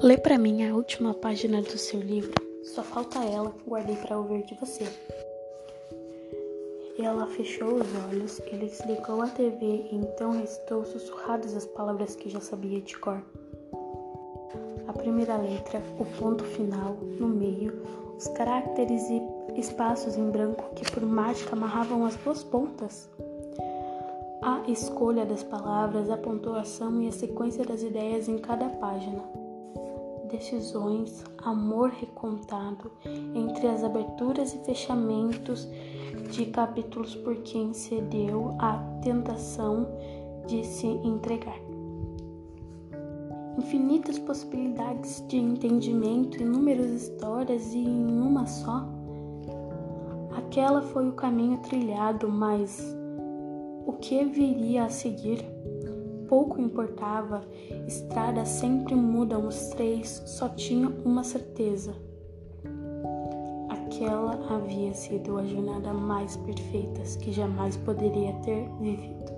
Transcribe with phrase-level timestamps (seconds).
[0.00, 2.32] Lê para mim a última página do seu livro.
[2.62, 4.86] Só falta ela, guardei para ouvir de você.
[6.96, 12.30] Ela fechou os olhos, ele desligou a TV e então recitou sussurradas as palavras que
[12.30, 13.20] já sabia de cor.
[14.86, 17.82] A primeira letra, o ponto final, no meio,
[18.16, 19.20] os caracteres e
[19.58, 23.10] espaços em branco que por mágica amarravam as duas pontas.
[24.42, 29.47] A escolha das palavras, a pontuação e a sequência das ideias em cada página
[30.28, 32.92] decisões, amor recontado
[33.34, 35.68] entre as aberturas e fechamentos
[36.30, 39.88] de capítulos por quem cedeu à tentação
[40.46, 41.58] de se entregar.
[43.58, 48.88] Infinitas possibilidades de entendimento, inúmeras histórias e em uma só.
[50.36, 52.96] Aquela foi o caminho trilhado, mas
[53.84, 55.44] o que viria a seguir?
[56.28, 57.42] Pouco importava,
[57.86, 61.94] estradas sempre mudam, os três só tinham uma certeza.
[63.68, 69.37] Aquela havia sido a jornada mais perfeita que jamais poderia ter vivido.